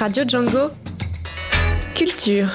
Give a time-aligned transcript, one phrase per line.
[0.00, 0.70] Radio Django.
[1.94, 2.48] Culture.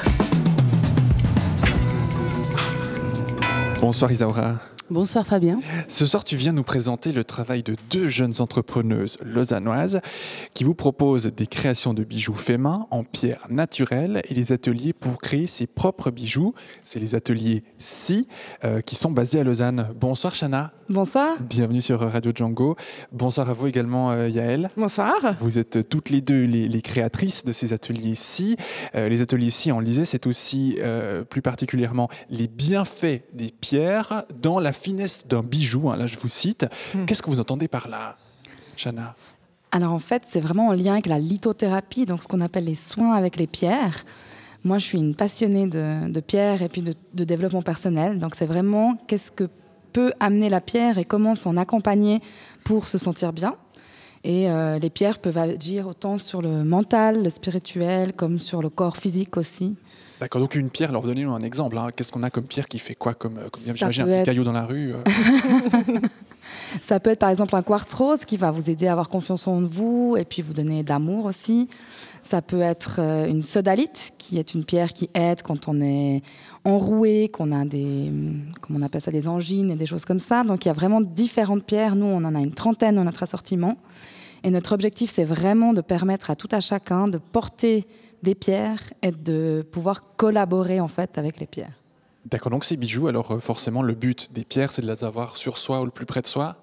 [3.80, 4.60] Bonsoir Isaura.
[4.92, 5.62] Bonsoir Fabien.
[5.88, 10.00] Ce soir, tu viens nous présenter le travail de deux jeunes entrepreneuses lausannoises
[10.54, 14.94] qui vous proposent des créations de bijoux faits main en pierre naturelle et des ateliers
[14.94, 16.54] pour créer ses propres bijoux.
[16.84, 18.28] C'est les ateliers Si
[18.64, 19.90] euh, qui sont basés à Lausanne.
[20.00, 20.72] Bonsoir Chana.
[20.88, 21.38] Bonsoir.
[21.40, 22.76] Bienvenue sur Radio Django.
[23.12, 24.70] Bonsoir à vous également euh, Yael.
[24.78, 25.16] Bonsoir.
[25.40, 28.56] Vous êtes toutes les deux les, créatrices de ces ateliers-ci.
[28.94, 30.78] Euh, les ateliers-ci, on le disait, c'est aussi
[31.30, 35.90] plus particulièrement les bienfaits des pierres dans la finesse d'un bijou.
[35.90, 36.66] Hein, là, je vous cite.
[36.94, 37.06] Hmm.
[37.06, 38.18] Qu'est-ce que vous entendez par là,
[38.76, 39.16] Chana?
[39.72, 42.76] Alors en fait, c'est vraiment en lien avec la lithothérapie, donc ce qu'on appelle les
[42.76, 44.06] soins avec les pierres.
[44.64, 48.20] Moi, je suis une passionnée de, pierres et puis de, de développement personnel.
[48.20, 49.50] Donc c'est vraiment qu'est-ce que
[49.96, 52.20] peut amener la pierre et comment s'en accompagner
[52.64, 53.56] pour se sentir bien.
[54.26, 58.70] Et euh, les pierres peuvent agir autant sur le mental, le spirituel, comme sur le
[58.70, 59.76] corps physique aussi.
[60.20, 61.78] D'accord, donc une pierre, alors donnez-nous un exemple.
[61.78, 61.90] Hein.
[61.96, 64.54] Qu'est-ce qu'on a comme pierre qui fait quoi comme, euh, comme J'imagine un caillou dans
[64.54, 64.94] la rue.
[64.94, 65.00] Euh.
[66.82, 69.48] Ça peut être par exemple un quartz rose qui va vous aider à avoir confiance
[69.48, 71.68] en vous et puis vous donner d'amour aussi.
[72.24, 76.22] Ça peut être euh, une sodalite qui est une pierre qui aide quand on est
[76.64, 78.10] enroué, qu'on a des,
[78.62, 80.44] comment on appelle ça, des angines et des choses comme ça.
[80.44, 81.96] Donc il y a vraiment différentes pierres.
[81.96, 83.78] Nous, on en a une trentaine dans notre assortiment.
[84.44, 87.88] Et notre objectif, c'est vraiment de permettre à tout à chacun de porter
[88.26, 91.80] des pierres et de pouvoir collaborer en fait avec les pierres.
[92.26, 95.38] D'accord, donc ces bijoux, alors euh, forcément le but des pierres, c'est de les avoir
[95.38, 96.58] sur soi ou le plus près de soi?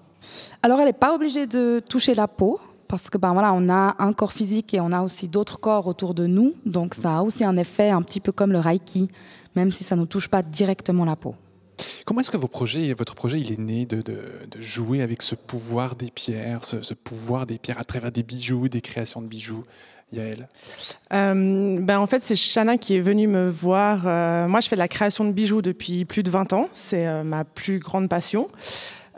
[0.62, 3.94] Alors elle n'est pas obligée de toucher la peau, parce que ben voilà, on a
[4.00, 7.22] un corps physique et on a aussi d'autres corps autour de nous, donc ça a
[7.22, 9.08] aussi un effet un petit peu comme le Reiki,
[9.54, 11.36] même si ça ne touche pas directement la peau.
[12.04, 15.34] Comment est-ce que vos projets, votre projet il est né de, de, jouer avec ce
[15.36, 19.26] pouvoir des pierres, ce, ce, pouvoir des pierres à travers des bijoux, des créations de
[19.26, 19.62] bijoux?
[20.12, 20.48] Yael
[21.12, 24.02] euh, ben En fait, c'est Chana qui est venue me voir.
[24.06, 26.68] Euh, moi, je fais de la création de bijoux depuis plus de 20 ans.
[26.72, 28.48] C'est euh, ma plus grande passion.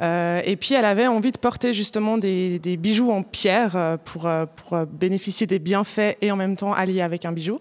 [0.00, 5.47] et puis, elle avait envie de porter justement des, bijoux en pierre pour, pour, bénéficier
[5.47, 7.60] des bienfaits et en même temps allier avec un bijou.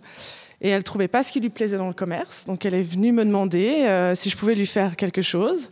[0.62, 2.46] Et elle ne trouvait pas ce qui lui plaisait dans le commerce.
[2.46, 5.70] Donc, elle est venue me demander si je pouvais lui faire quelque chose.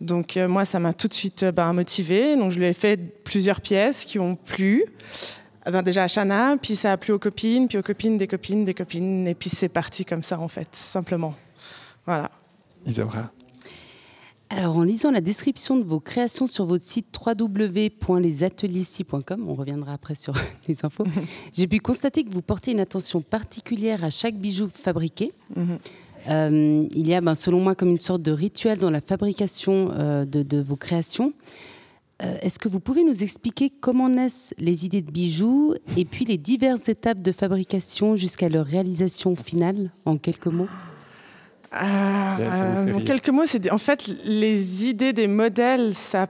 [0.00, 2.36] Donc, moi, ça m'a tout de suite ben, motivée.
[2.36, 4.84] Donc, je lui ai fait plusieurs pièces qui ont plu.
[5.64, 8.26] Ah ben déjà à Chana, puis ça a plu aux copines, puis aux copines, des
[8.26, 11.34] copines, des copines, et puis c'est parti comme ça en fait, simplement.
[12.04, 12.30] Voilà.
[12.84, 13.30] Isabra.
[14.54, 20.14] Alors, en lisant la description de vos créations sur votre site www.lesateliers.com, on reviendra après
[20.14, 20.34] sur
[20.68, 21.06] les infos,
[21.54, 25.32] j'ai pu constater que vous portez une attention particulière à chaque bijou fabriqué.
[25.56, 25.78] Mhm.
[26.28, 29.90] Euh, il y a, ben, selon moi, comme une sorte de rituel dans la fabrication
[29.92, 31.32] euh, de, de, vos créations.
[32.22, 36.24] Euh, est-ce que vous pouvez nous expliquer comment naissent les idées de bijoux et puis
[36.24, 40.68] les diverses étapes de fabrication jusqu'à leur réalisation finale, en quelques mots?
[41.74, 46.26] Euh, En quelques mots, c'est en fait les idées des modèles, ça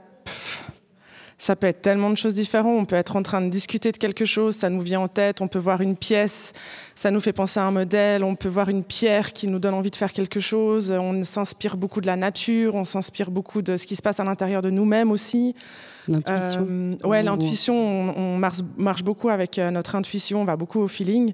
[1.43, 2.79] ça peut être tellement de choses différentes.
[2.79, 5.41] On peut être en train de discuter de quelque chose, ça nous vient en tête.
[5.41, 6.53] On peut voir une pièce,
[6.95, 8.23] ça nous fait penser à un modèle.
[8.23, 10.89] On peut voir une pierre qui nous donne envie de faire quelque chose.
[10.89, 14.23] On s'inspire beaucoup de la nature, on s'inspire beaucoup de ce qui se passe à
[14.23, 15.53] l'intérieur de nous-mêmes aussi.
[16.07, 16.65] L'intuition.
[16.69, 17.75] Euh, ouais, l'intuition.
[17.75, 20.43] On, marche, beaucoup avec euh, notre intuition.
[20.43, 21.33] On va beaucoup au feeling.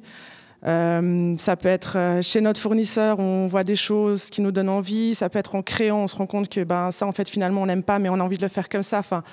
[0.65, 5.13] Euh, ça peut être chez notre fournisseur, on voit des choses qui nous donnent envie.
[5.13, 7.61] Ça peut être en créant, on se rend compte que ben ça, en fait, finalement,
[7.61, 8.97] on n'aime pas, mais on a envie de le faire comme ça.
[8.97, 9.23] Enfin,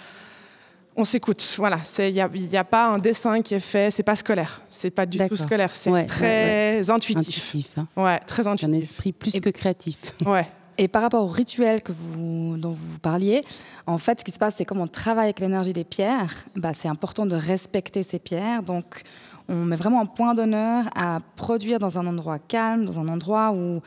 [0.97, 1.43] on s'écoute.
[1.59, 5.07] Voilà, il n'y a, pas un dessin qui est fait, c'est pas scolaire, c'est pas
[5.07, 7.69] du tout scolaire, c'est très intuitif.
[7.77, 7.87] Hein.
[7.97, 8.75] Ouais, très intuitif.
[8.75, 9.99] Un esprit plus que créatif.
[10.27, 10.49] Ouais.
[10.79, 13.45] Et par rapport au rituel que vous, dont vous parliez,
[13.87, 16.73] en fait, ce qui se passe, c'est comme on travaille avec l'énergie des pierres, bah,
[16.79, 18.62] c'est important de respecter ces pierres.
[18.62, 19.03] Donc,
[19.49, 23.53] on met vraiment un point d'honneur à produire dans un endroit calme, dans un endroit
[23.53, 23.81] où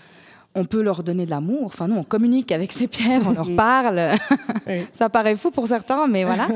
[0.60, 1.66] on peut leur donner de l'amour.
[1.66, 4.16] Enfin, nous, on communique avec ces pierres, on leur parle.
[4.94, 6.48] Ça paraît fou pour certains, mais voilà.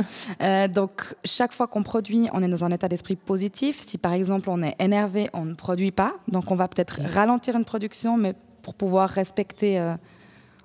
[0.41, 3.79] Euh, donc, chaque fois qu'on produit, on est dans un état d'esprit positif.
[3.85, 6.13] Si par exemple on est énervé, on ne produit pas.
[6.27, 9.95] Donc, on va peut-être ralentir une production, mais pour pouvoir respecter euh,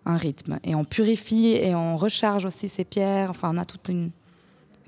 [0.05, 0.59] un rythme.
[0.65, 3.31] Et on purifie et on recharge aussi ces pierres.
[3.31, 4.11] Enfin, on a toute une,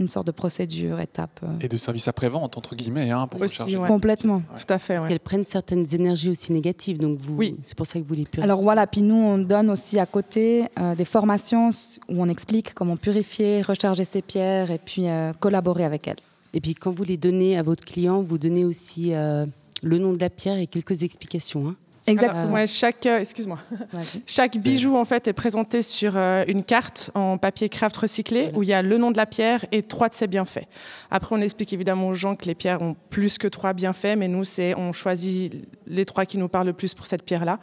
[0.00, 1.41] une sorte de procédure, étape.
[1.43, 1.58] Euh.
[1.61, 4.43] Et de service après-vente, entre guillemets, hein, pour aussi, Complètement.
[4.58, 4.97] Tout à fait.
[4.97, 7.56] Parce qu'elles prennent certaines énergies aussi négatives, donc vous, oui.
[7.62, 8.43] c'est pour ça que vous les purifiez.
[8.43, 11.70] Alors voilà, puis nous, on donne aussi à côté euh, des formations
[12.08, 16.17] où on explique comment purifier, recharger ces pierres et puis euh, collaborer avec elles.
[16.55, 20.19] Et puis quand vous les donnez à votre client, vous donnez aussi le nom de
[20.19, 21.69] la pierre et quelques explications.
[21.69, 21.76] Hein.
[22.06, 22.52] Exactement.
[22.52, 23.58] Ouais, chaque, euh, excuse-moi.
[24.26, 28.62] Chaque bijou en fait est présenté sur euh, une carte en papier craft recyclé où
[28.62, 30.67] il y a le nom de la pierre et trois de ses bienfaits.
[31.11, 34.29] Après, on explique évidemment aux gens que les pierres ont plus que trois bienfaits, mais
[34.29, 35.55] nous, c'est on choisit
[35.87, 37.58] les trois qui nous parlent le plus pour cette pierre-là.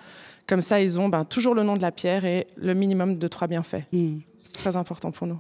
[0.46, 3.28] Comme ça, ils ont ben, toujours le nom de la pierre et le minimum de
[3.28, 3.84] trois bienfaits.
[3.92, 4.20] Hmm.
[4.44, 5.40] C'est très important pour nous.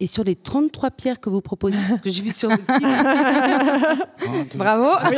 [0.00, 2.66] Et sur les 33 pierres que vous proposez, parce que j'ai vu sur le site,
[4.52, 4.90] deux, Bravo.
[5.10, 5.16] Oui,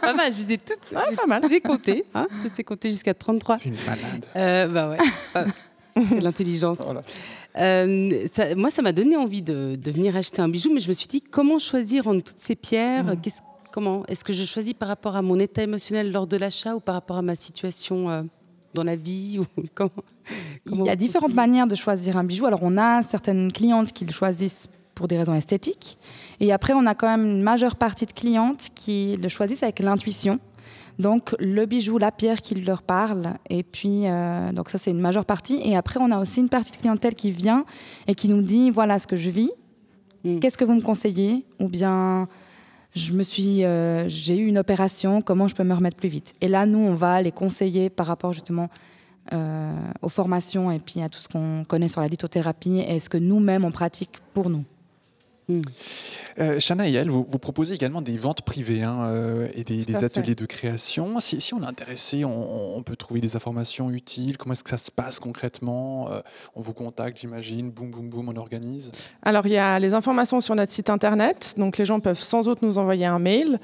[0.00, 0.78] pas mal, je les ai toutes.
[0.96, 1.42] ah, pas mal.
[1.48, 3.58] J'ai compté, hein, je sais compter jusqu'à 33.
[3.58, 4.26] tu es une malade.
[4.34, 6.78] Euh, bah ouais, l'intelligence.
[6.78, 7.02] Voilà.
[7.56, 10.88] Euh, ça- moi, ça m'a donné envie de, de venir acheter un bijou, mais je
[10.88, 13.04] me suis dit comment choisir entre toutes ces pierres?
[13.04, 13.20] Mm.
[13.20, 13.42] Qu'est-ce-
[13.72, 14.04] Comment?
[14.06, 16.94] Est-ce que je choisis par rapport à mon état émotionnel lors de l'achat ou par
[16.94, 18.22] rapport à ma situation euh,
[18.74, 19.44] dans la vie ou
[19.74, 19.90] comment,
[20.66, 22.46] Il y a différentes manières de choisir un bijou.
[22.46, 25.98] Alors, on a certaines clientes qui le choisissent pour des raisons esthétiques.
[26.40, 29.80] Et après, on a quand même une majeure partie de clientes qui le choisissent avec
[29.80, 30.38] l'intuition.
[30.98, 33.34] Donc, le bijou, la pierre qui leur parle.
[33.50, 35.60] Et puis, euh, donc ça, c'est une majeure partie.
[35.64, 37.64] Et après, on a aussi une partie de clientèle qui vient
[38.06, 39.50] et qui nous dit voilà ce que je vis.
[40.22, 40.38] Mm.
[40.38, 41.44] Qu'est-ce que vous me conseillez?
[41.60, 42.28] Ou bien,
[42.94, 46.34] je me suis, euh, j'ai eu une opération, comment je peux me remettre plus vite?
[46.40, 48.70] Et là, nous, on va les conseiller par rapport justement
[49.32, 53.08] euh, aux formations et puis à tout ce qu'on connaît sur la lithothérapie et ce
[53.08, 54.64] que nous-mêmes on pratique pour nous.
[56.38, 60.04] Euh, Shana et Yael, vous, vous proposez également des ventes privées hein, euh, et des,
[60.04, 61.20] ateliers de création.
[61.20, 64.36] Si, si on est intéressé, on, on peut trouver des informations utiles.
[64.36, 66.20] Comment est-ce que ça se passe concrètement Euh,
[66.54, 67.70] On vous contacte, j'imagine.
[67.70, 68.90] Boum, boum, boum, on organise?
[69.22, 71.54] Alors, il y a les informations sur notre site internet.
[71.56, 73.60] Donc, les gens peuvent sans autre nous envoyer un mail.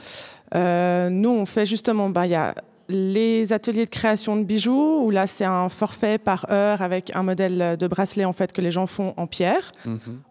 [0.55, 2.55] Euh, nous, on fait justement, bah, il y a
[2.91, 7.23] les ateliers de création de bijoux, où là, c'est un forfait par heure avec un
[7.23, 9.73] modèle de bracelet en fait que les gens font en pierre.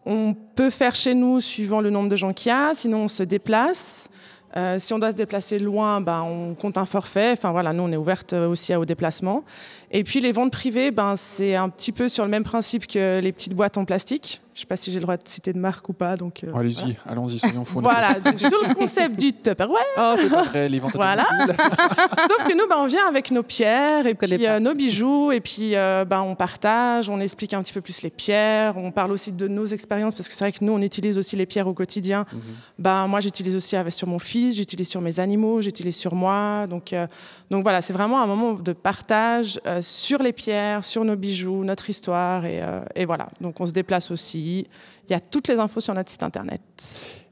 [0.06, 3.07] On peut faire chez nous suivant le nombre de gens qu'il y a, sinon on
[3.07, 4.09] se déplace.
[4.57, 7.31] Euh, si on doit se déplacer loin, ben, on compte un forfait.
[7.33, 9.44] Enfin voilà, nous on est ouverte aussi au déplacement.
[9.91, 13.19] Et puis les ventes privées, ben, c'est un petit peu sur le même principe que
[13.19, 14.41] les petites boîtes en plastique.
[14.59, 16.17] Je ne sais pas si j'ai le droit de citer de marque ou pas.
[16.17, 17.79] Donc, euh, Allez-y, allons-y, soyons fous.
[17.79, 19.79] Voilà, donc sur le concept du Tupperware.
[19.97, 21.23] Oh, c'est pas vrai, les ventes Voilà.
[21.47, 25.39] Sauf que nous, ben, on vient avec nos pierres et puis euh, nos bijoux, et
[25.39, 29.13] puis euh, ben, on partage, on explique un petit peu plus les pierres, on parle
[29.13, 31.69] aussi de nos expériences, parce que c'est vrai que nous, on utilise aussi les pierres
[31.69, 32.25] au quotidien.
[32.33, 32.41] Mhm.
[32.79, 36.67] Ben, moi, j'utilise aussi avec, sur mon fils, j'utilise sur mes animaux, j'utilise sur moi.
[36.67, 37.07] Donc, euh,
[37.50, 41.63] donc voilà, c'est vraiment un moment de partage euh, sur les pierres, sur nos bijoux,
[41.63, 43.27] notre histoire, et, euh, et voilà.
[43.39, 44.49] Donc on se déplace aussi.
[44.57, 46.62] Il y a toutes les infos sur notre site internet.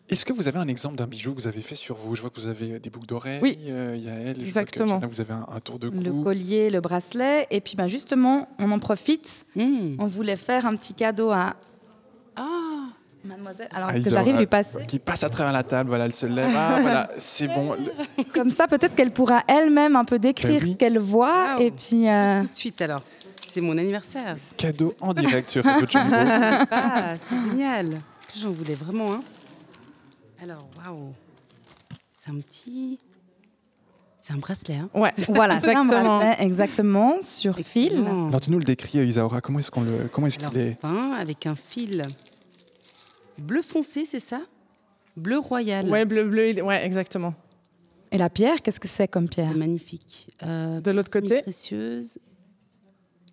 [0.10, 2.16] Est-ce que vous avez un exemple d'un bijou que vous avez fait sur vous?
[2.16, 3.40] Je vois que vous avez des boucles d'oreilles.
[3.42, 3.58] Oui.
[3.68, 5.00] euh, Yael, je vois que, Exactement.
[5.06, 6.00] Vous avez un, un tour de cou.
[6.00, 7.46] Le collier, le bracelet.
[7.52, 9.46] Et puis ben, justement, on en profite.
[9.56, 9.96] Hmm.
[10.00, 11.56] On voulait faire un petit cadeau à
[12.38, 12.44] Ah,
[13.25, 13.68] mademoiselle.
[13.72, 16.06] Alors, Ah, est-ce que j'arrive à lui passer Qui passe à travers la table, voilà,
[16.06, 16.54] elle se lève.
[16.56, 17.75] Ah, voilà, c'est bon.
[18.34, 20.72] Comme ça, peut-être qu'elle pourra elle-même un peu décrire Ben oui.
[20.72, 21.56] ce qu'elle voit.
[21.56, 21.62] Waouh.
[21.64, 22.08] Et puis...
[22.08, 23.04] euh, tout de suite alors.
[23.57, 24.38] C'est mon anniversaire.
[24.56, 26.15] Cadeau en direct sur Radio Jumbo.
[26.15, 28.01] Ah, c'est génial.
[28.38, 29.19] J'en voulais vraiment un.
[30.44, 31.12] Alors, waouh.
[32.12, 33.00] C'est un petit.
[34.19, 34.75] C'est un bracelet.
[34.75, 34.89] Hein.
[34.94, 35.09] Ouais.
[35.30, 36.18] Voilà, c'est un Exactement.
[36.19, 38.06] bracelet, exactement, sur fil.
[38.06, 39.42] Alors, tu nous le décris, Isaura.
[39.42, 40.77] Comment est-ce qu'on le, comment est-ce qu'il est
[41.19, 42.04] avec un fil
[43.39, 44.42] bleu foncé, c'est ça?
[45.15, 45.89] Bleu royal.
[45.89, 47.33] Ouais, bleu, bleu, ouais, exactement.
[48.12, 49.50] Et la pierre, qu'est-ce que c'est comme pierre?
[49.51, 50.27] C'est magnifique.
[50.44, 51.42] Euh, De l'autre côté?
[51.42, 52.19] Précieuse.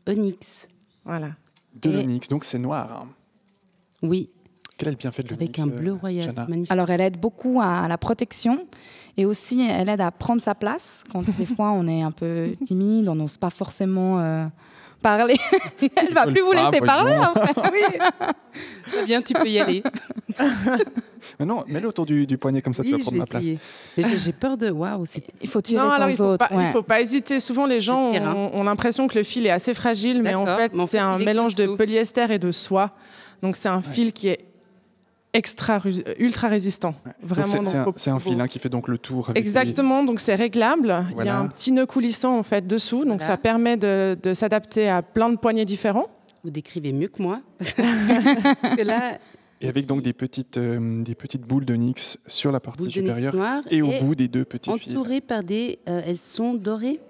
[0.08, 0.68] Onyx.
[1.04, 1.30] Voilà.
[1.80, 3.02] de Et- l'onyx, donc c'est noir.
[3.04, 3.08] hein.
[4.02, 4.30] Oui,
[4.76, 6.32] Quel est le bienfait de l'onyx avec un bleu euh, royal.
[6.34, 6.70] C'est magnifique.
[6.70, 8.66] Alors, elle aide beaucoup à la protection
[9.16, 12.54] et aussi elle aide à prendre sa place quand des fois on est un peu
[12.66, 14.46] timide, on n'ose pas forcément euh,
[15.04, 15.36] parler.
[15.96, 17.16] elle va plus vous laisser parler.
[17.18, 17.56] en fait.
[17.72, 17.98] Oui.
[18.90, 19.82] Très bien, tu peux y aller.
[21.38, 23.44] Mais non, mets-le autour du, du poignet, comme ça tu vas prendre ma place.
[23.44, 24.70] j'ai- peur de.
[24.70, 25.04] Waouh,
[25.42, 26.48] Il faut tirer Non, sans alors il faut, autres.
[26.48, 26.64] pas, ouais.
[26.66, 27.40] il faut pas hésiter.
[27.40, 28.34] Souvent, les gens tire, hein.
[28.34, 31.54] ont, ont l'impression que le fil est assez fragile, mais en fait, c'est un mélange
[31.54, 32.90] de polyester et de soie.
[33.42, 34.44] Donc, c'est un fil qui est
[35.34, 35.80] extra,
[36.18, 36.94] ultra résistant.
[37.22, 37.64] Vraiment.
[37.96, 39.26] c'est- un, un fil hein, qui fait donc le tour.
[39.30, 41.04] Avec les- Exactement, donc c'est réglable.
[41.20, 43.26] Il y a un petit nœud coulissant en fait dessous, donc Voilà.
[43.26, 46.06] ça permet de, de s'adapter à plein de poignets différents.
[46.42, 47.40] Vous décrivez mieux que moi.
[47.58, 49.18] Parce que là,
[49.60, 52.92] Et avec donc des petites, euh, des petites boules d'onyx sur la partie de nix
[52.92, 53.34] supérieure
[53.70, 54.92] et au bout des deux petits fils.
[54.92, 55.78] entourée par des.
[55.88, 57.00] euh, elles sont dorées.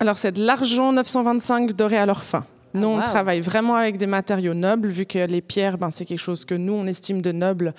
[0.00, 2.44] Alors c'est de l'argent 925 doré à leur fin.
[2.74, 3.02] Nous, on wow.
[3.02, 6.54] travaille vraiment avec des matériaux nobles, vu que les pierres, ben, c'est quelque chose que
[6.54, 7.72] nous, on estime de noble,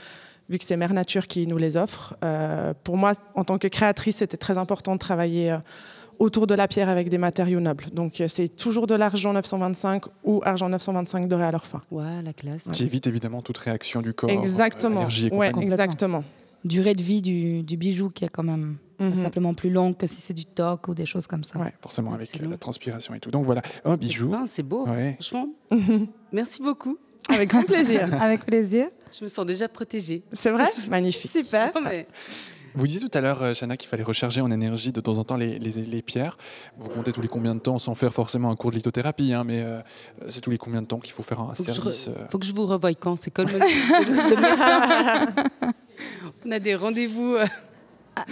[0.50, 2.16] vu que c'est Mère Nature qui nous les offre.
[2.24, 5.58] Euh, pour moi, en tant que créatrice, c'était très important de travailler euh,
[6.20, 7.86] autour de la pierre avec des matériaux nobles.
[7.92, 11.82] Donc, euh, c'est toujours de l'argent 925 ou argent 925 doré à leur fin.
[11.92, 12.70] Ouah, la classe.
[12.72, 14.30] Qui évite évidemment toute réaction du corps.
[14.30, 15.08] euh, Exactement.
[15.10, 16.24] et ouais, exactement.
[16.66, 19.24] Durée de vie du, bijou qui est quand même mhm.
[19.24, 21.58] simplement plus longue que si c'est du toc ou des choses comme ça.
[21.60, 23.32] Ouais, forcément avec la transpiration et tout.
[23.32, 24.36] Donc voilà, un bijou.
[24.48, 25.50] C'est beau, franchement.
[26.34, 26.98] Merci beaucoup.
[27.30, 28.10] Avec grand plaisir.
[28.22, 28.88] avec plaisir.
[29.18, 30.24] Je me sens déjà protégée.
[30.32, 30.68] C'est vrai?
[30.90, 31.32] Magnifique.
[31.32, 31.72] Super.
[32.78, 35.24] Vous disiez tout à l'heure, Chana, euh, qu'il fallait recharger en énergie de temps en
[35.24, 36.38] temps les, les, pierres.
[36.78, 39.46] Vous comptez tous les combien de temps, sans faire forcément un cours de lithothérapie, hein,
[39.46, 39.80] mais euh,
[40.28, 42.52] c'est tous les combien de temps qu'il faut faire un service Il faut que je
[42.52, 43.16] vous revoie quand?
[43.16, 43.60] C'est comme le,
[46.46, 47.36] On a des rendez-vous.
[47.36, 47.46] Euh.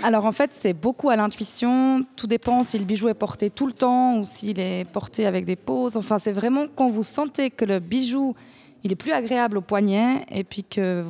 [0.02, 2.06] Alors en fait, c'est beaucoup à l'intuition.
[2.16, 5.46] Tout dépend si le bijou est porté tout le temps ou s'il est porté avec
[5.46, 5.98] des pauses.
[5.98, 8.36] Enfin, c'est vraiment quand vous sentez que le bijou,
[8.84, 11.04] il est plus agréable au poignet et puis que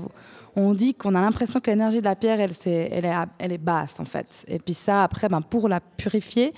[0.55, 4.05] on dit qu'on a l'impression que l'énergie de la pierre, elle, est, est basse en
[4.05, 4.45] fait.
[4.47, 6.53] Et puis ça, après, ben, pour la purifier,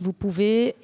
[0.00, 0.74] vous pouvez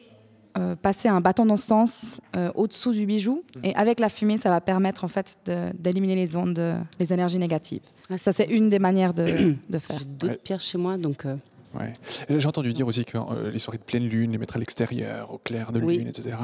[0.59, 3.43] euh, passer un bâton d'encens euh, au-dessous du bijou.
[3.57, 3.65] Mmh.
[3.65, 5.39] Et avec la fumée, ça va permettre en fait
[5.79, 6.61] d'éliminer les ondes,
[6.99, 7.83] les énergies négatives.
[8.11, 9.99] Ah, ça, c'est une des manières de, de faire.
[9.99, 11.25] J'ai d'autres pierres chez moi, donc...
[11.25, 11.37] Euh,
[11.79, 11.93] ouais.
[12.29, 13.19] J'ai entendu dire aussi que
[13.51, 16.37] les soirées de pleine lune, les mettre à l'extérieur, au clair de lune, etc.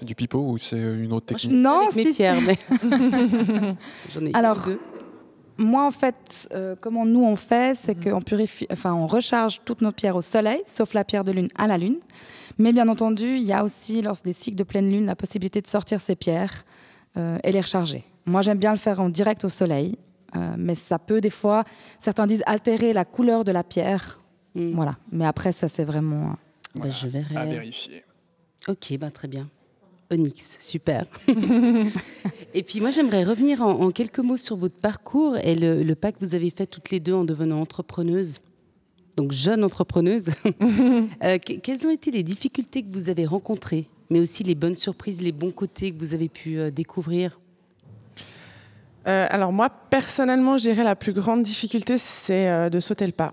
[0.00, 1.52] Du pipeau ou c'est une autre technique?
[1.52, 2.58] Non, c'est mais
[4.14, 4.78] j'en ai Alors, deux
[5.58, 8.12] moi, en fait, euh, comment nous on fait, c'est mhm.
[8.12, 11.48] qu'on purifie, enfin, on recharge toutes nos pierres au soleil, sauf la pierre de lune
[11.56, 11.98] à la lune.
[12.58, 15.60] Mais bien entendu, il y a aussi, lors des cycles de pleine lune, la possibilité
[15.60, 16.64] de sortir ces pierres
[17.16, 18.04] euh, et les recharger.
[18.26, 19.96] Moi, j'aime bien le faire en direct au soleil,
[20.34, 21.64] euh, mais ça peut des fois,
[22.00, 24.20] certains disent altérer la couleur de la pierre.
[24.54, 24.72] Mm.
[24.72, 24.96] Voilà.
[25.12, 26.36] Mais après, ça, c'est vraiment.
[26.74, 27.36] Je verrai.
[27.36, 28.02] À vérifier.
[28.68, 29.48] Ok, bah, très bien.
[30.10, 31.06] Onyx, super.
[32.54, 36.18] et puis moi, j'aimerais revenir en, quelques mots sur votre parcours et le, pas que
[36.20, 38.40] vous avez fait toutes les deux en devenant entrepreneuse,
[39.16, 40.28] donc jeune entrepreneuse.
[41.22, 45.22] Euh, quelles ont été les difficultés que vous avez rencontrées, mais aussi les bonnes surprises,
[45.22, 47.40] les bons côtés que vous avez pu euh, découvrir?
[49.06, 53.32] Euh, Alors moi, personnellement, je dirais la plus grande difficulté, c'est de sauter le pas,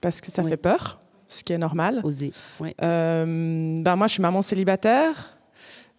[0.00, 2.00] parce que ça fait peur, ce qui est normal.
[2.04, 2.32] Oser.
[2.60, 5.39] ben moi, je suis maman célibataire.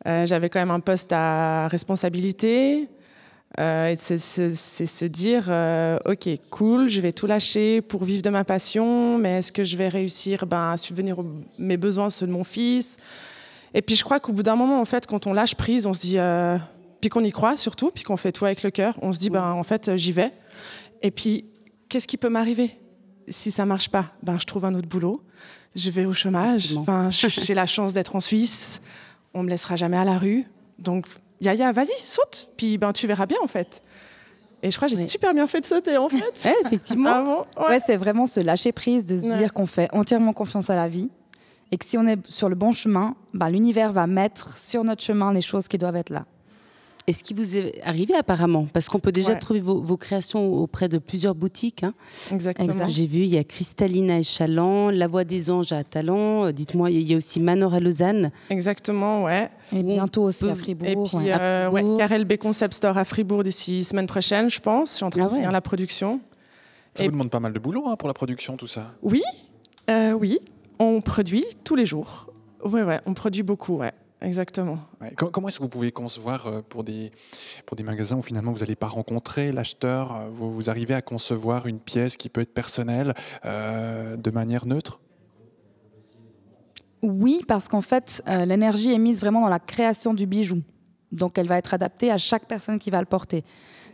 [0.08, 2.90] Euh, j'avais quand même un poste à responsabilité.
[3.60, 8.46] Euh, c'est se dire, euh, ok, cool, je vais tout lâcher pour vivre de ma
[8.46, 11.26] passion, mais est-ce que je vais réussir ben, à subvenir aux,
[11.60, 12.96] mes besoins, ceux de mon fils?
[13.74, 15.94] Et puis je crois qu'au bout d'un moment, en fait, quand on lâche prise, on
[15.94, 16.18] se dit,
[17.02, 19.30] puis qu'on y croit surtout, puis qu'on fait tout avec le cœur, on se dit,
[19.30, 20.32] ben, en fait, j'y vais.
[21.02, 21.50] Et puis,
[21.90, 22.78] qu'est-ce qui peut m'arriver
[23.28, 24.14] si ça marche pas?
[24.24, 25.22] Ben, je trouve un autre boulot,
[25.76, 26.74] je vais au chômage.
[26.78, 28.82] Enfin, j'ai la chance d'être en Suisse
[29.34, 30.46] on me laissera jamais à la rue.
[30.80, 31.06] Donc,
[31.40, 32.50] Yaya, vas-y, saute.
[32.58, 33.82] Puis ben, tu verras bien, en fait.
[34.64, 36.56] Et je crois que j'ai super bien fait de sauter, en fait.
[36.66, 37.46] effectivement.
[37.56, 37.80] Ah ouais.
[37.86, 41.10] c'est vraiment se lâcher prise, de se dire qu'on fait entièrement confiance à la vie.
[41.72, 45.02] Et que si on est sur le bon chemin, ben, l'univers va mettre sur notre
[45.02, 46.26] chemin les choses qui doivent être là.
[47.08, 50.88] Et ce qui vous est arrivé apparemment, parce qu'on peut déjà trouver vos, créations auprès
[50.88, 51.84] de plusieurs boutiques.
[51.84, 51.94] Hein.
[52.32, 52.88] Exactement.
[52.88, 56.46] J'ai vu, il y a Cristalina à Chaland, La Voix des Anges à Talent.
[56.46, 58.32] Euh, dites-moi, il y a aussi Manor à Lausanne.
[58.50, 59.50] Exactement, ouais.
[59.76, 60.88] Et bientôt aussi à Fribourg.
[60.90, 64.92] Et puis, euh, Carrel B Concept Store à Fribourg d'ici semaine prochaine, je pense.
[64.92, 66.22] Je suis en train ah de faire la production.
[66.94, 68.94] Ça vous demande pas mal de boulot hein, pour la production, tout ça?
[69.02, 69.24] Oui,
[69.90, 70.40] euh, oui.
[70.80, 72.28] On produit tous les jours.
[72.64, 73.92] Ouais, ouais, on produit beaucoup, ouais.
[74.22, 74.78] Exactement.
[75.16, 77.12] Comment est-ce que vous pouvez concevoir euh, pour des,
[77.66, 81.02] pour des magasins où finalement vous n'allez pas rencontrer l'acheteur, euh, vous, vous, arrivez à
[81.02, 85.00] concevoir une pièce qui peut être personnelle euh, de manière neutre?
[87.02, 90.62] Oui, parce qu'en fait, l'énergie est mise vraiment dans la création du bijou.
[91.12, 93.44] Donc elle va être adaptée à chaque personne qui va le porter.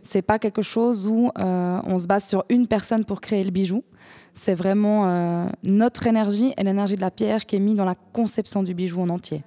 [0.03, 3.85] C'est pas quelque chose où on se base sur une personne pour créer le bijou.
[4.33, 8.61] C'est vraiment notre énergie et l'énergie de la pierre qui est mise dans la conception
[8.61, 9.41] du bijou en entier.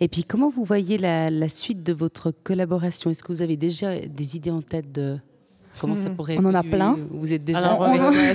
[0.00, 3.10] Et puis, comment vous voyez la, suite de votre collaboration?
[3.10, 5.18] Est-ce que vous avez déjà des idées en tête de
[5.80, 6.16] comment ça hmm.
[6.16, 6.96] pourrait On en a plein.
[7.10, 7.78] Vous êtes déjà.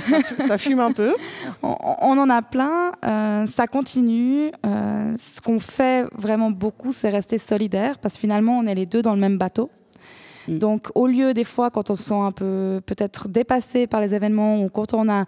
[0.00, 1.14] ça, fume un peu.
[1.62, 2.92] On, en a plein.
[3.04, 4.50] Euh, ça continue.
[4.64, 8.86] Euh, ce qu'on fait vraiment beaucoup, c'est rester solidaire parce que finalement, on est les
[8.86, 9.70] deux dans le même bateau.
[10.48, 10.58] Hmm.
[10.58, 14.14] Donc, au lieu des fois, quand on se sent un peu peut-être dépassé par les
[14.14, 15.24] événements ou quand on a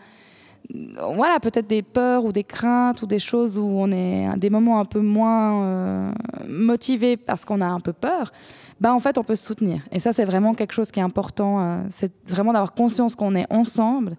[0.73, 4.51] voilà, peut-être des peurs ou des craintes ou des choses où on est à des
[4.51, 6.13] moments un peu moins euh,
[6.49, 8.33] motivés parce qu'on a un peu peur,
[8.81, 9.83] bah en fait on peut se soutenir.
[9.93, 13.35] Et ça c'est vraiment quelque chose qui est important, euh, c'est vraiment d'avoir conscience qu'on
[13.35, 14.17] est ensemble,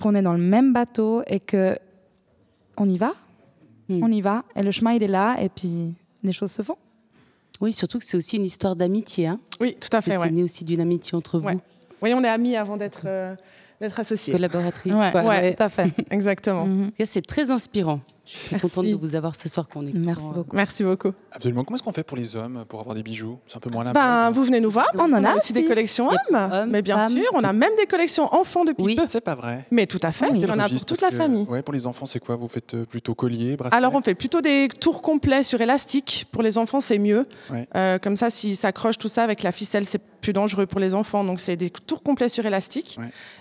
[0.00, 1.76] qu'on est dans le même bateau et que
[2.76, 3.14] on y va,
[3.88, 4.02] hmm.
[4.02, 6.76] on y va et le chemin il est là et puis les choses se font.
[7.60, 9.26] Oui, surtout que c'est aussi une histoire d'amitié.
[9.26, 10.16] Hein oui, tout à fait.
[10.16, 11.48] C'est né aussi d'une amitié entre vous.
[12.00, 13.34] Oui, on est amis avant d'être euh,
[13.80, 14.32] d'être associée.
[14.32, 14.92] Collaboratrice.
[14.92, 15.90] Ouais, tout à fait.
[16.10, 16.66] Exactement.
[16.66, 16.90] Mhm.
[17.04, 18.00] C'est très inspirant.
[18.28, 19.94] Je suis contente de vous avoir ce soir qu'on est.
[19.94, 20.56] Merci beaucoup.
[20.56, 21.12] Merci beaucoup.
[21.32, 21.64] Absolument.
[21.64, 23.38] Comment est-ce qu'on fait pour les hommes pour avoir des bijoux?
[23.46, 24.86] C'est un peu moins la ben, Vous venez nous voir.
[24.94, 26.68] On en a aussi des collections hommes.
[26.68, 28.96] mais bien sûr, on a même des collections enfants depuis oui.
[29.06, 29.64] C'est pas vrai.
[29.70, 30.30] Mais tout à fait.
[30.30, 30.44] Oui.
[30.46, 31.46] On en a pour toute la famille.
[31.48, 32.36] Ouais, pour les enfants, c'est quoi?
[32.36, 36.26] Vous faites euh, plutôt collier, bracelet Alors, on fait plutôt des tours complets sur élastique.
[36.32, 37.26] Pour les enfants, c'est mieux.
[37.74, 40.80] Euh, comme ça, si ça accroche tout ça avec la ficelle, c'est plus dangereux pour
[40.80, 41.24] les enfants.
[41.24, 42.98] Donc, c'est des tours complets sur élastique.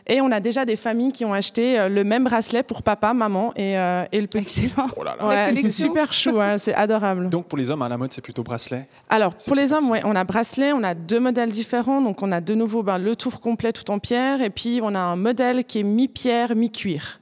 [0.08, 3.13] Et on a déjà des familles qui ont acheté euh, le même bracelet pour papa,
[3.13, 3.74] maman et,
[4.12, 4.65] et le petit.
[4.65, 4.77] Excellent.
[4.98, 5.28] Oh là là.
[5.28, 7.30] Ouais, c'est super chou, hein, c'est adorable.
[7.30, 10.02] Donc pour les hommes, à la mode, c'est plutôt bracelet Alors pour les hommes, ouais,
[10.06, 12.02] on a bracelet, on a deux modèles différents.
[12.02, 14.94] Donc on a de nouveau ben, le tour complet tout en pierre et puis on
[14.96, 17.20] a un modèle qui est mi-pierre, mi-cuir,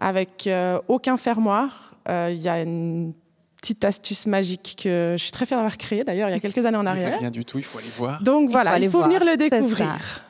[0.00, 1.94] avec euh, aucun fermoir.
[2.08, 3.12] Euh, Il y a une
[3.60, 6.64] petite astuce magique que je suis très fière d'avoir créée d'ailleurs il y a quelques
[6.64, 7.18] années en arrière.
[7.18, 8.22] Rien du tout, il faut aller voir.
[8.22, 10.22] Donc voilà, il faut, venir le découvrir.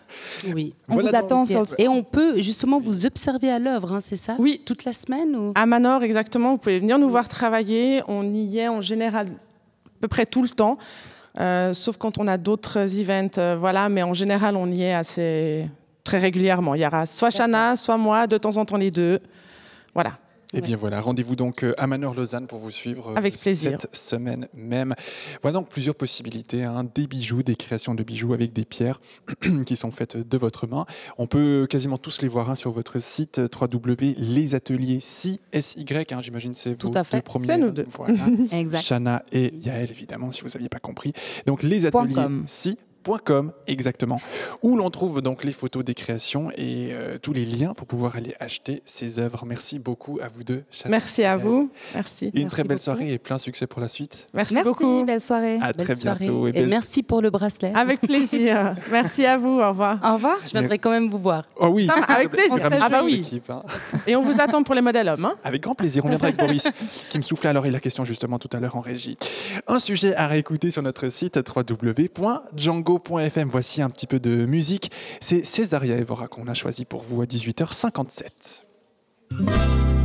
[0.52, 0.74] Oui.
[0.88, 4.36] On vous attend sur Et on peut justement vous observer à l'œuvre, hein, c'est ça
[4.38, 4.60] Oui.
[4.64, 5.52] Toute la semaine ou...
[5.54, 6.52] À Manor, exactement.
[6.52, 8.02] Vous pouvez venir nous voir travailler.
[8.08, 10.76] On y est en général à peu près tout le temps,
[11.40, 13.38] euh, sauf quand on a d'autres events.
[13.38, 15.68] Euh, voilà, mais en général, on y est assez
[16.04, 16.74] très régulièrement.
[16.74, 19.20] Il y aura soit Chana, soit moi, de temps en temps les deux.
[19.94, 20.12] Voilà.
[20.54, 23.78] Eh bien voilà, rendez-vous donc euh, à Manor Lausanne pour vous suivre Avec plaisir.
[23.80, 24.94] cette semaine même.
[25.42, 29.00] Voilà donc plusieurs possibilités, hein, des bijoux, des créations de bijoux avec des pierres
[29.66, 30.86] qui sont faites de votre main.
[31.18, 36.70] On peut quasiment tous les voir hein, sur votre site www.lesateliers SY, hein, j'imagine c'est
[36.70, 37.18] vos Tout à fait.
[37.18, 37.46] deux premiers.
[37.46, 37.86] C'est nous deux.
[37.90, 38.26] Voilà.
[38.52, 38.82] exact.
[38.82, 41.12] Shana et Yael évidemment si vous n'aviez pas compris.
[41.46, 42.14] Donc les ateliers
[43.66, 44.20] exactement,
[44.62, 48.16] où l'on trouve donc les photos des créations et euh, tous les liens pour pouvoir
[48.16, 49.44] aller acheter ces œuvres.
[49.46, 50.64] Merci beaucoup à vous deux.
[50.70, 51.70] Chana Merci à vous.
[51.94, 52.30] Merci.
[52.34, 54.28] Une très belle soirée et plein succès pour la suite.
[54.34, 55.04] Merci, Merci, beaucoup.
[55.04, 55.58] belle soirée.
[55.60, 56.48] À très bientôt.
[56.48, 57.72] Et, merci pour le bracelet.
[57.74, 58.74] Avec plaisir.
[58.90, 59.60] Merci à vous.
[59.60, 59.98] Au revoir.
[60.02, 60.38] Au revoir.
[60.44, 61.44] Je viendrai quand même vous voir.
[61.58, 62.68] Oh oui, avec plaisir.
[62.80, 63.24] Ah bah oui.
[63.48, 63.62] hein.
[64.06, 65.24] Et on vous attend pour les modèles hommes.
[65.24, 65.36] hein.
[65.44, 66.04] Avec grand plaisir.
[66.04, 66.68] On viendra avec Boris
[67.10, 69.16] qui me soufflait alors il la question justement tout à l'heure en régie.
[69.66, 71.36] Un sujet à réécouter sur notre site
[73.48, 74.90] Voici un petit peu de musique.
[75.20, 79.95] C'est Césaria Evora qu'on a choisi pour vous à 18h57.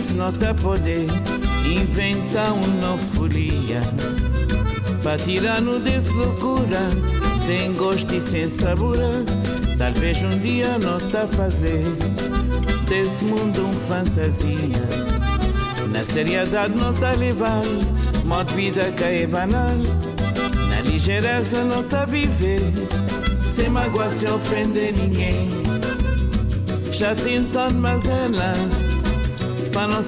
[0.00, 1.06] Se nota poder
[1.64, 3.80] inventar um novo folia
[5.02, 6.80] para tirar-no desse loucura,
[7.38, 8.98] sem gosto e sem sabor.
[9.76, 11.82] Talvez um dia nota fazer
[12.88, 14.82] desse mundo um fantasia.
[15.90, 17.62] Na seriedade nota levar,
[18.24, 19.76] modo vida que é banal.
[20.68, 22.62] Na ligeireza nota viver,
[23.44, 25.50] sem magoar, sem ofender ninguém.
[26.92, 28.87] Já tentando, mas ela
[29.78, 30.02] para um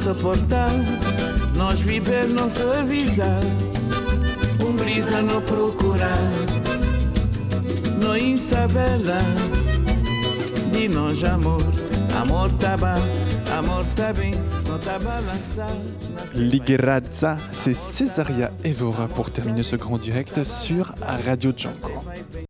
[17.52, 20.92] c'est Césaria Evora pour terminer ce grand direct sur
[21.24, 22.02] Radio Django.